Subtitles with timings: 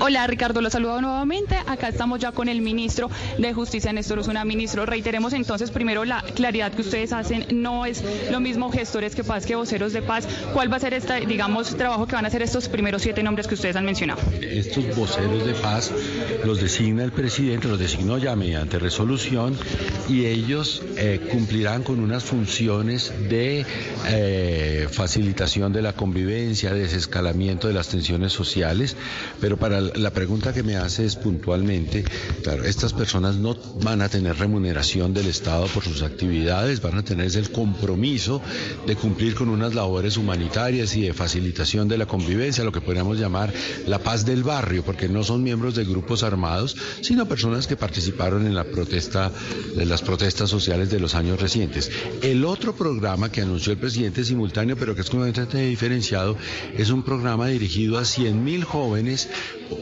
[0.00, 1.56] Hola Ricardo, lo saludo nuevamente.
[1.66, 4.44] Acá estamos ya con el ministro de Justicia, Néstor Osuna.
[4.44, 7.46] Ministro, reiteremos entonces primero la claridad que ustedes hacen.
[7.50, 10.26] No es lo mismo gestores que paz que voceros de paz.
[10.52, 13.46] ¿Cuál va a ser este, digamos, trabajo que van a hacer estos primeros siete nombres
[13.46, 14.20] que ustedes han mencionado?
[14.40, 15.92] Estos voceros de paz
[16.44, 19.56] los designa el presidente, los designó ya mediante resolución
[20.08, 23.66] y ellos eh, cumplirán con unas funciones de
[24.06, 28.96] eh, facilitación de la convivencia, desescalamiento de las tensiones sociales,
[29.40, 32.04] pero para la pregunta que me hace es puntualmente,
[32.42, 37.04] claro, estas personas no van a tener remuneración del Estado por sus actividades, van a
[37.04, 38.40] tener el compromiso
[38.86, 43.18] de cumplir con unas labores humanitarias y de facilitación de la convivencia, lo que podríamos
[43.18, 43.52] llamar
[43.88, 48.46] la paz del barrio, porque no son miembros de grupos armados, sino personas que participaron
[48.46, 49.32] en la protesta,
[49.74, 51.90] de las protestas sociales de los años recientes.
[52.22, 56.36] El otro programa que anunció el presidente simultáneo, pero que es completamente diferenciado,
[56.78, 59.28] es un programa dirigido a 100.000 jóvenes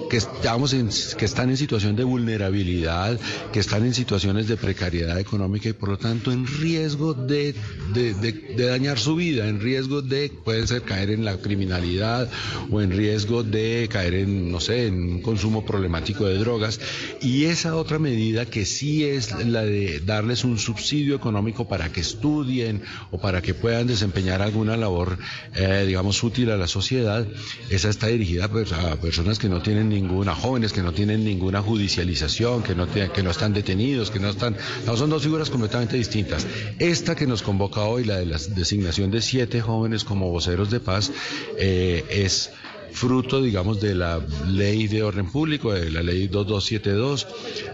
[0.09, 3.19] que, estamos en, que están en situación de vulnerabilidad,
[3.53, 7.55] que están en situaciones de precariedad económica y por lo tanto en riesgo de,
[7.93, 12.31] de, de dañar su vida, en riesgo de, puede ser caer en la criminalidad
[12.71, 16.81] o en riesgo de caer en, no sé, en un consumo problemático de drogas.
[17.21, 22.01] Y esa otra medida que sí es la de darles un subsidio económico para que
[22.01, 25.19] estudien o para que puedan desempeñar alguna labor,
[25.55, 27.22] eh, digamos, útil a la sociedad,
[27.71, 31.63] esa está dirigida pues, a personas que no tienen ninguna, jóvenes que no tienen ninguna
[31.63, 34.57] judicialización, que no, que no están detenidos, que no están...
[34.85, 36.47] Son dos figuras completamente distintas.
[36.79, 40.81] Esta que nos convoca hoy, la de la designación de siete jóvenes como voceros de
[40.81, 41.11] paz,
[41.59, 42.51] eh, es
[42.93, 47.27] fruto, digamos, de la ley de orden público, de la ley 2272,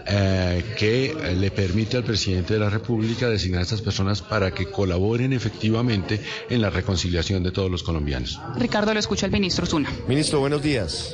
[0.07, 4.65] eh, que le permite al presidente de la República designar a estas personas para que
[4.65, 8.39] colaboren efectivamente en la reconciliación de todos los colombianos.
[8.57, 9.91] Ricardo, lo escucha el ministro Zuna.
[10.07, 11.11] Ministro, buenos días.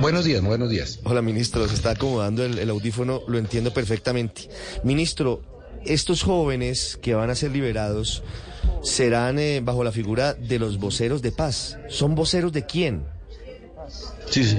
[0.00, 1.00] Buenos días, buenos días.
[1.04, 4.48] Hola, ministro, se está acomodando el, el audífono, lo entiendo perfectamente.
[4.82, 5.42] Ministro,
[5.84, 8.22] estos jóvenes que van a ser liberados
[8.82, 11.78] serán eh, bajo la figura de los voceros de paz.
[11.88, 13.04] ¿Son voceros de quién?
[14.28, 14.58] Sí, sí.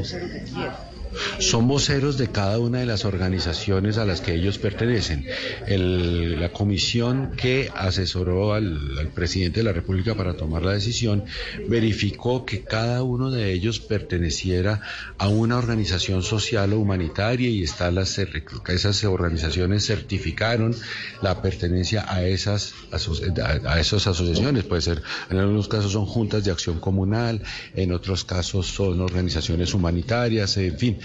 [1.40, 5.26] Son voceros de cada una de las organizaciones a las que ellos pertenecen.
[5.68, 11.24] El- la comisión que asesoró al, presidente de la República para tomar la decisión
[11.68, 14.82] verificó que cada uno de ellos perteneciera
[15.18, 20.76] a una organización social o humanitaria y está las, esas organizaciones certificaron
[21.22, 24.64] la pertenencia a esas, a esas asociaciones.
[24.64, 27.42] Puede ser, en algunos casos son juntas de acción comunal,
[27.76, 31.00] en otros casos son organizaciones humanitarias, en fin,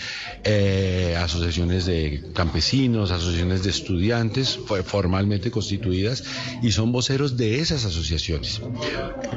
[0.45, 6.25] eh, asociaciones de campesinos, asociaciones de estudiantes formalmente constituidas
[6.63, 8.61] y son voceros de esas asociaciones.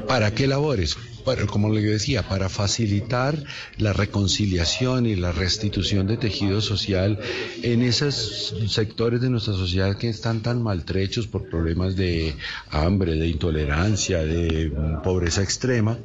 [0.07, 0.97] ¿Para qué labores?
[1.23, 3.35] Para- como le decía, para facilitar
[3.77, 7.19] la reconciliación y la restitución de tejido social
[7.63, 12.35] en esos sectores de nuestra sociedad que están tan maltrechos por problemas de
[12.69, 14.71] hambre, de intolerancia, de
[15.03, 15.97] pobreza extrema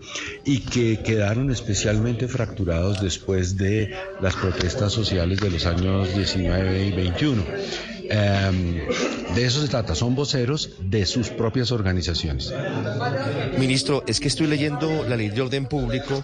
[0.45, 6.93] y que quedaron especialmente fracturados después de las protestas sociales de los años 19 y
[6.93, 7.45] 21.
[8.09, 8.87] Em,
[9.35, 12.53] de eso se trata, son voceros de sus propias organizaciones.
[13.59, 16.23] Ministro, es que estoy leyendo la ley de orden público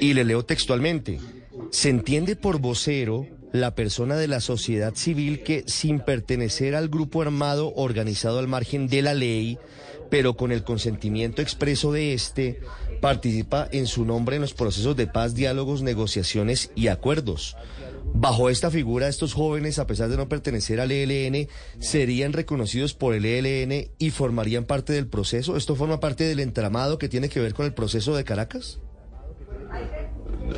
[0.00, 1.18] y le leo textualmente.
[1.70, 7.22] Se entiende por vocero la persona de la sociedad civil que, sin pertenecer al grupo
[7.22, 9.58] armado organizado al margen de la ley,
[10.08, 12.60] pero con el consentimiento expreso de este,
[13.00, 17.56] participa en su nombre en los procesos de paz, diálogos, negociaciones y acuerdos.
[18.12, 21.48] Bajo esta figura, estos jóvenes, a pesar de no pertenecer al ELN,
[21.78, 25.56] serían reconocidos por el ELN y formarían parte del proceso.
[25.56, 28.80] ¿Esto forma parte del entramado que tiene que ver con el proceso de Caracas?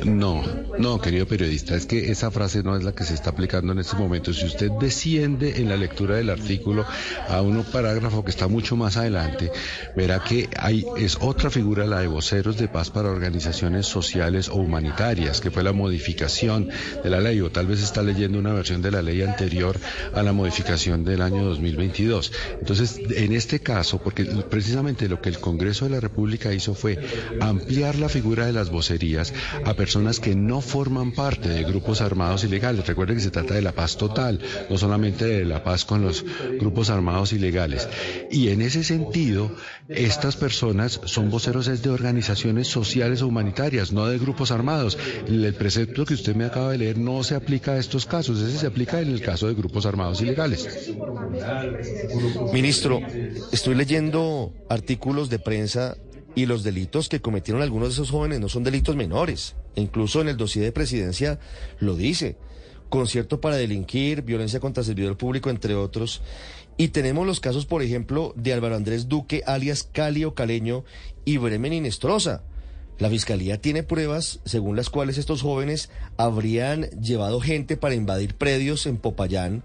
[0.05, 0.43] No,
[0.77, 3.79] no, querido periodista, es que esa frase no es la que se está aplicando en
[3.79, 4.33] este momento.
[4.33, 6.85] Si usted desciende en la lectura del artículo
[7.29, 9.51] a un parágrafo que está mucho más adelante,
[9.95, 14.55] verá que hay es otra figura la de voceros de paz para organizaciones sociales o
[14.55, 16.69] humanitarias, que fue la modificación
[17.03, 19.77] de la ley, o tal vez está leyendo una versión de la ley anterior
[20.13, 22.31] a la modificación del año 2022.
[22.59, 26.99] Entonces, en este caso, porque precisamente lo que el Congreso de la República hizo fue
[27.39, 29.33] ampliar la figura de las vocerías
[29.65, 32.87] a personas que no forman parte de grupos armados ilegales.
[32.87, 34.39] Recuerden que se trata de la paz total,
[34.69, 36.23] no solamente de la paz con los
[36.57, 37.89] grupos armados ilegales.
[38.31, 39.51] Y en ese sentido,
[39.89, 44.97] estas personas son voceros de organizaciones sociales o humanitarias, no de grupos armados.
[45.27, 48.59] El precepto que usted me acaba de leer no se aplica a estos casos, ese
[48.59, 50.93] se aplica en el caso de grupos armados ilegales.
[52.53, 53.01] Ministro,
[53.51, 55.97] estoy leyendo artículos de prensa
[56.35, 59.55] y los delitos que cometieron algunos de esos jóvenes no son delitos menores.
[59.75, 61.39] Incluso en el dossier de presidencia
[61.79, 62.37] lo dice.
[62.89, 66.21] Concierto para delinquir, violencia contra servidor público, entre otros.
[66.77, 70.83] Y tenemos los casos, por ejemplo, de Álvaro Andrés Duque, alias Calio Caleño,
[71.25, 72.43] y Bremen Inestrosa.
[72.99, 78.85] La fiscalía tiene pruebas según las cuales estos jóvenes habrían llevado gente para invadir predios
[78.85, 79.63] en Popayán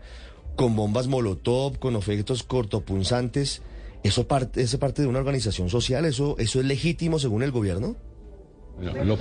[0.57, 3.63] con bombas Molotov, con efectos cortopunzantes.
[4.03, 6.05] ¿Eso parte, es parte de una organización social?
[6.05, 7.97] ¿Eso, ¿Eso es legítimo según el gobierno?
[8.81, 9.19] Lo,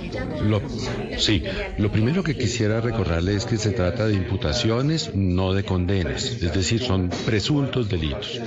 [1.18, 1.42] sí,
[1.78, 6.54] lo primero que quisiera recordarle es que se trata de imputaciones, no de condenas, es
[6.54, 8.40] decir, son presuntos delitos.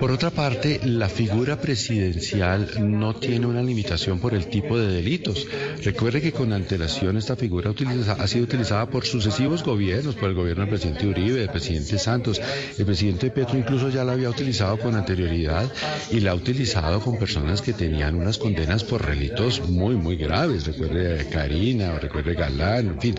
[0.00, 5.46] Por otra parte, la figura presidencial no tiene una limitación por el tipo de delitos.
[5.84, 7.74] Recuerde que con antelación esta figura
[8.18, 12.40] ha sido utilizada por sucesivos gobiernos, por el gobierno del presidente Uribe, del presidente Santos,
[12.78, 15.70] el presidente Petro incluso ya la había utilizado con anterioridad
[16.10, 20.66] y la ha utilizado con personas que tenían unas condenas por delitos muy, muy graves,
[20.66, 23.14] recuerde Karina o recuerde Galán, en fin.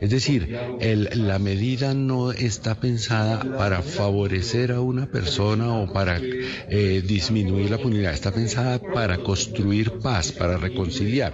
[0.00, 6.20] Es decir, el, la medida no está pensada para favorecer a una persona o para
[6.20, 11.32] eh, disminuir la punidad, está pensada para construir paz, para reconciliar.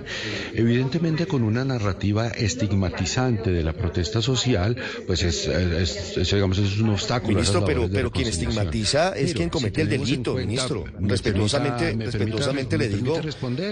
[0.54, 4.76] Evidentemente con una narrativa estigmatizante de la protesta social,
[5.06, 7.34] pues es, digamos, es un obstáculo.
[7.34, 10.84] Ministro, pero, pero quien estigmatiza es quien comete el delito, ministro.
[10.98, 13.20] respetuosamente, respetuosamente le digo.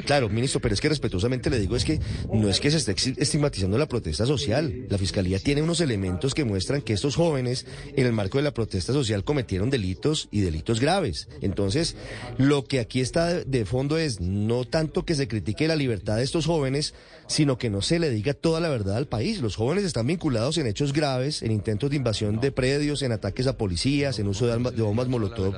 [0.05, 1.99] Claro, ministro, pero es que respetuosamente le digo es que
[2.33, 4.87] no es que se esté estigmatizando la protesta social.
[4.91, 7.65] La Fiscalía tiene unos elementos que muestran que estos jóvenes,
[7.97, 11.29] en el marco de la protesta social, cometieron delitos y delitos graves.
[11.41, 11.97] Entonces,
[12.37, 16.25] lo que aquí está de fondo es no tanto que se critique la libertad de
[16.25, 16.95] estos jóvenes,
[17.31, 19.41] sino que no se le diga toda la verdad al país.
[19.41, 23.47] Los jóvenes están vinculados en hechos graves, en intentos de invasión de predios, en ataques
[23.47, 25.55] a policías, en uso de, bombas molotov.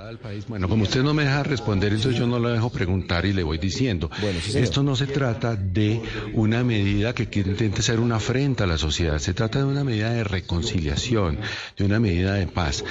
[0.49, 3.43] Bueno, como usted no me deja responder, entonces yo no lo dejo preguntar y le
[3.43, 4.11] voy diciendo.
[4.21, 6.01] Bueno, Esto no se trata de
[6.35, 10.11] una medida que intente ser una afrenta a la sociedad, se trata de una medida
[10.11, 11.39] de reconciliación,
[11.77, 12.85] de una medida de paz.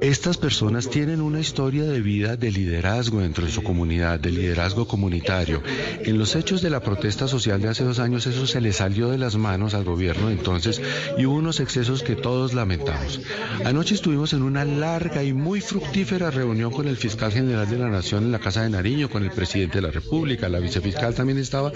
[0.00, 4.86] Estas personas tienen una historia de vida de liderazgo dentro de su comunidad, de liderazgo
[4.86, 5.62] comunitario.
[6.04, 9.10] En los hechos de la protesta social de hace dos años, eso se le salió
[9.10, 10.80] de las manos al gobierno entonces
[11.18, 13.20] y hubo unos excesos que todos lamentamos.
[13.64, 17.88] Anoche estuvimos en una larga y muy fructífera reunión con el fiscal general de la
[17.88, 21.38] Nación en la Casa de Nariño, con el presidente de la República, la vicefiscal también
[21.38, 21.72] estaba.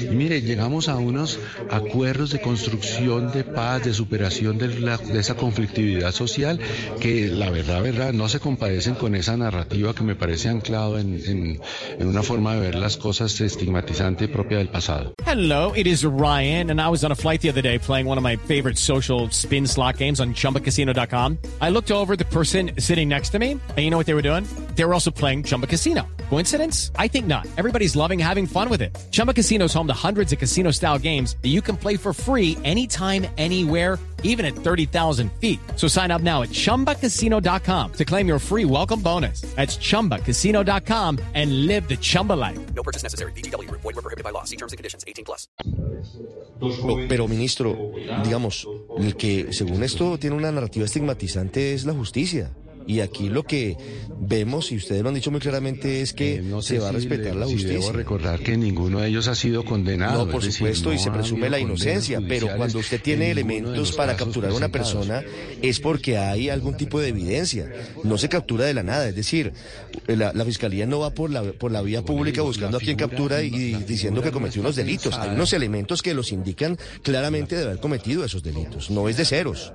[0.00, 1.38] Y mire, llegamos a unos
[1.70, 6.58] acuerdos de construcción de paz, de superación de, de esa conflictividad social
[7.00, 11.20] que la verdad, verdad, no se compadecen con esa narrativa que me parece anclado en,
[11.26, 11.60] en,
[11.98, 15.14] en una forma de ver las cosas estigmatizante propia del pasado.
[15.26, 15.72] Hello.
[15.74, 18.22] it is Ryan, and I was on a flight the other day playing one of
[18.22, 21.38] my favorite social spin slot games on chumbacasino.com.
[21.60, 24.22] I looked over the person sitting next to me, and you know what they were
[24.22, 24.46] doing?
[24.74, 26.06] They were also playing Chumba Casino.
[26.28, 26.92] Coincidence?
[26.96, 27.46] I think not.
[27.56, 28.96] Everybody's loving having fun with it.
[29.10, 32.14] Chumba Casino is home to hundreds of casino style games that you can play for
[32.14, 35.60] free anytime, anywhere, even at 30,000 feet.
[35.76, 39.42] So sign up now at chumbacasino.com to claim your free welcome bonus.
[39.56, 42.58] That's chumbacasino.com and live the Chumba life.
[42.74, 43.32] No purchase necessary.
[43.32, 44.44] DTW, void, were prohibited by law.
[44.44, 45.48] See terms and conditions 18 plus.
[46.60, 52.52] Oh, pero, ministro, digamos, el que según esto tiene una narrativa estigmatizante es la justicia.
[52.86, 53.76] Y aquí lo que
[54.20, 57.34] vemos, y ustedes lo han dicho muy claramente, es que eh, se va a respetar
[57.36, 57.78] la justicia.
[57.78, 60.26] debo recordar que ninguno de ellos ha sido condenado.
[60.26, 64.50] No, por supuesto, y se presume la inocencia, pero cuando usted tiene elementos para capturar
[64.50, 65.22] a una persona
[65.60, 67.70] es porque hay algún tipo de evidencia.
[68.04, 69.52] No se captura de la nada, es decir,
[70.06, 73.50] la, fiscalía no va por la, por la vía pública buscando a quien captura y
[73.84, 75.16] diciendo que cometió unos delitos.
[75.18, 78.90] Hay unos elementos que los indican claramente de haber cometido esos delitos.
[78.90, 79.72] No es de ceros.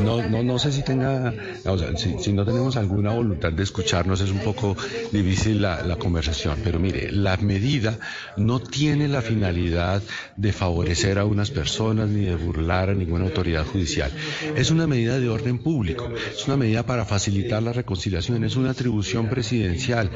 [0.00, 1.34] No, no, no sé si tenga,
[1.64, 4.76] o sea, si, no tenemos alguna voluntad de escucharnos es un poco
[5.10, 7.98] difícil la, la conversación, pero mire, la medida
[8.36, 10.00] no tiene la finalidad
[10.36, 14.12] de favorecer a unas personas ni de burlar a ninguna autoridad judicial.
[14.56, 18.70] Es una medida de orden público, es una medida para facilitar la reconciliación, es una
[18.70, 20.10] atribución presidencial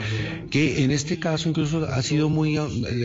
[0.51, 2.57] que en este caso incluso ha sido muy,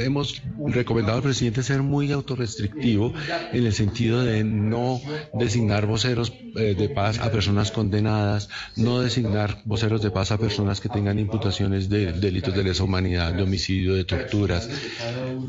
[0.04, 3.14] hemos recomendado al presidente ser muy autorrestrictivo
[3.52, 5.02] en el sentido de no
[5.34, 10.82] designar voceros eh, de paz a personas condenadas, no designar voceros de paz a personas
[10.82, 14.70] que tengan imputaciones de delitos de lesa humanidad, de homicidio, de torturas,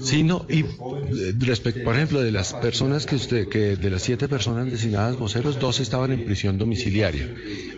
[0.00, 4.28] sino y eh, respecto, por ejemplo, de las personas que usted, que de las siete
[4.28, 7.28] personas designadas voceros, dos estaban en prisión domiciliaria.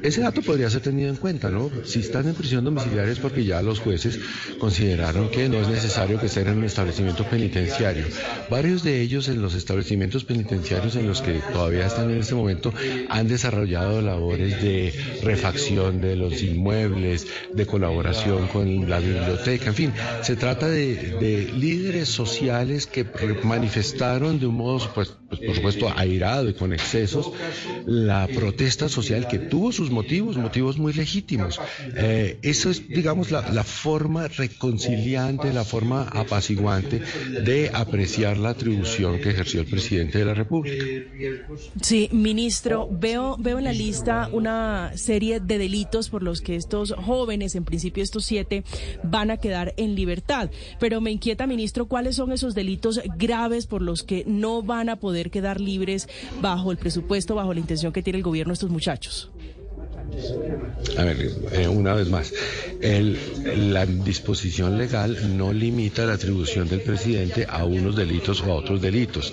[0.02, 1.70] Ese dato podría ser tenido en cuenta, ¿no?
[1.84, 4.18] Si están en prisión domiciliaria es porque ya los jueces
[4.58, 8.04] consideraron que no es necesario que estén en un establecimiento penitenciario.
[8.50, 12.72] Varios de ellos en los establecimientos penitenciarios en los que todavía están en este momento
[13.08, 14.92] han desarrollado labores de
[15.22, 19.92] refacción de los inmuebles, de colaboración con la biblioteca, en fin,
[20.22, 23.06] se trata de, líderes sociales que
[23.42, 27.32] manifestaron de un modo, pues, pues, por supuesto, airado y con excesos,
[27.86, 31.60] la protesta social que tuvo sus motivos, motivos muy legítimos.
[31.96, 37.00] Eh, eso es, digamos, la, la forma reconciliante, la forma apaciguante
[37.44, 40.84] de apreciar la atribución que ejerció el presidente de la República.
[41.80, 46.92] Sí, ministro, veo, veo en la lista una serie de delitos por los que estos
[46.92, 48.64] jóvenes, en principio estos siete,
[49.02, 50.50] van a quedar en libertad.
[50.78, 54.96] Pero me inquieta, ministro, ¿cuáles son esos delitos graves por los que no van a
[54.96, 56.08] poder quedar libres
[56.40, 59.30] bajo el presupuesto, bajo la intención que tiene el gobierno estos muchachos?
[60.96, 62.32] A ver, eh, una vez más,
[62.80, 68.80] la disposición legal no limita la atribución del presidente a unos delitos o a otros
[68.80, 69.32] delitos.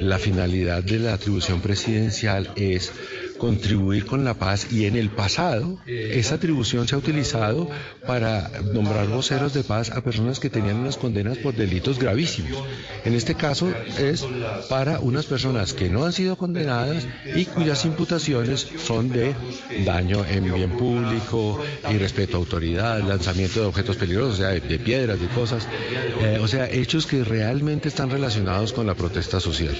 [0.00, 2.92] La finalidad de la atribución presidencial es
[3.38, 7.68] contribuir con la paz y en el pasado esa atribución se ha utilizado
[8.06, 12.62] para nombrar voceros de paz a personas que tenían unas condenas por delitos gravísimos.
[13.04, 14.26] En este caso es
[14.68, 19.34] para unas personas que no han sido condenadas y cuyas imputaciones son de
[19.84, 25.20] daño en bien público, irrespeto a autoridad, lanzamiento de objetos peligrosos, o sea, de, piedras,
[25.20, 25.66] de cosas,
[26.20, 29.76] eh, o sea, hechos que realmente están relacionados con la protesta social.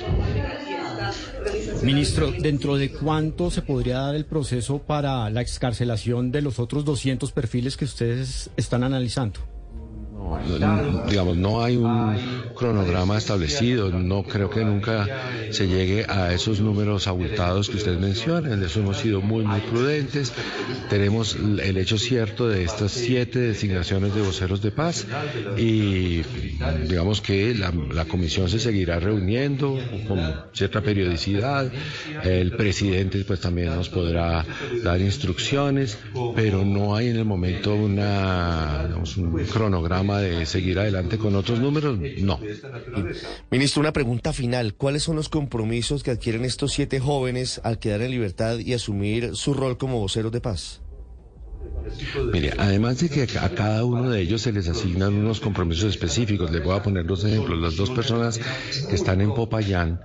[1.83, 6.85] Ministro, ¿dentro de cuánto se podría dar el proceso para la excarcelación de los otros
[6.85, 9.41] 200 perfiles que ustedes están analizando?
[11.09, 15.07] digamos, no hay un cronograma establecido, no creo que nunca
[15.51, 19.61] se llegue a esos números abultados que usted menciona, en eso hemos sido muy, muy
[19.61, 20.33] prudentes,
[20.91, 25.07] tenemos el hecho cierto de estas siete designaciones de voceros de paz
[25.57, 26.23] y
[26.89, 30.21] digamos que la, la comisión se seguirá reuniendo con
[30.53, 31.71] cierta periodicidad,
[32.25, 34.45] el presidente pues también nos podrá
[34.83, 35.99] dar instrucciones,
[36.35, 41.61] pero no hay en el momento una, digamos, un cronograma de seguir adelante con otros
[41.61, 42.41] números, no.
[43.51, 44.75] Ministro, una pregunta final.
[44.75, 49.37] ¿Cuáles son los compromisos que adquieren estos siete jóvenes al quedar en libertad y asumir
[49.37, 50.81] su rol como voceros de paz?
[52.33, 56.51] Mire, además de que a cada uno de ellos se les asignan unos compromisos específicos,
[56.51, 57.59] les voy a poner dos ejemplos.
[57.59, 58.39] Las dos personas
[58.89, 60.01] que están en Popayán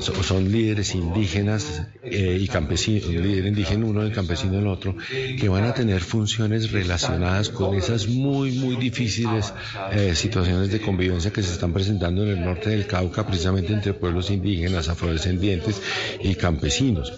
[0.00, 5.64] son, líderes indígenas eh, y campesinos, líder indígena uno y campesino el otro, que van
[5.64, 9.52] a tener funciones relacionadas con esas muy, muy difíciles
[9.92, 13.94] eh, situaciones de convivencia que se están presentando en el norte del Cauca, precisamente entre
[13.94, 15.80] pueblos indígenas, afrodescendientes
[16.20, 17.12] y campesinos.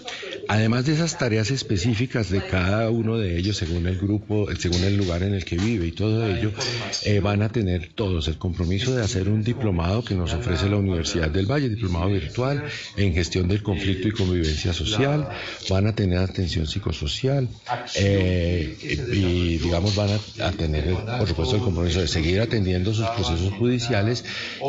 [0.51, 4.97] Además de esas tareas específicas de cada uno de ellos, según el grupo, según el
[4.97, 6.51] lugar en el que vive y todo ello,
[7.05, 10.75] eh, van a tener todos el compromiso de hacer un diplomado que nos ofrece la
[10.75, 12.65] Universidad del Valle, diplomado virtual
[12.97, 15.29] en gestión del conflicto y convivencia social,
[15.69, 17.49] van a tener atención psicosocial
[17.95, 23.53] eh, y, digamos, van a, tener, por supuesto, el compromiso de seguir atendiendo sus procesos
[23.53, 24.25] judiciales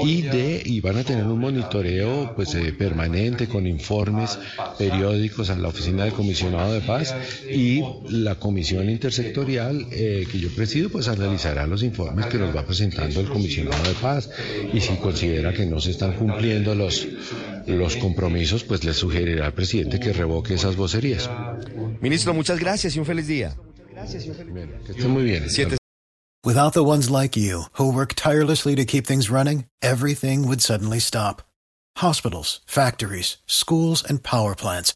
[0.06, 4.38] y de y van a tener un monitoreo pues eh, permanente con informes
[4.78, 7.16] periódicos a la oficina del comisionado de paz
[7.50, 12.66] y la comisión intersectorial eh, que yo presido pues analizará los informes que nos va
[12.66, 14.30] presentando el comisionado de paz
[14.74, 17.08] y si considera que no se están cumpliendo los,
[17.68, 21.30] los compromisos pues le sugerirá al presidente que revoque esas vocerías.
[22.02, 23.56] Ministro, muchas gracias y un feliz día.
[24.86, 25.44] Que esté muy bien.
[26.44, 31.00] Without the ones like you who work tirelessly to keep things running, everything would suddenly
[31.00, 31.44] stop.
[31.98, 34.96] Hospitals, factories, schools and power plants